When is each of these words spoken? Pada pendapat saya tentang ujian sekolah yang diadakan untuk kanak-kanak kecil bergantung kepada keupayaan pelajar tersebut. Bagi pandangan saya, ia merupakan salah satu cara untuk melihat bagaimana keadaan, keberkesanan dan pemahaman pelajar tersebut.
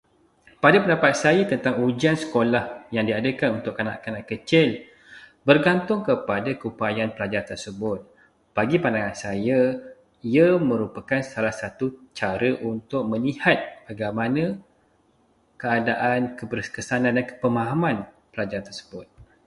Pada 0.63 0.77
pendapat 0.83 1.13
saya 1.23 1.43
tentang 1.51 1.75
ujian 1.87 2.17
sekolah 2.23 2.65
yang 2.95 3.05
diadakan 3.09 3.49
untuk 3.61 3.73
kanak-kanak 3.79 4.23
kecil 4.31 4.67
bergantung 5.47 6.01
kepada 6.09 6.51
keupayaan 6.61 7.11
pelajar 7.15 7.43
tersebut. 7.53 7.99
Bagi 8.57 8.77
pandangan 8.83 9.13
saya, 9.25 9.59
ia 10.31 10.49
merupakan 10.71 11.21
salah 11.31 11.53
satu 11.61 11.85
cara 12.19 12.51
untuk 12.71 13.01
melihat 13.11 13.59
bagaimana 13.87 14.43
keadaan, 15.61 16.19
keberkesanan 16.39 17.13
dan 17.21 17.25
pemahaman 17.43 17.95
pelajar 18.33 18.61
tersebut. 18.67 19.05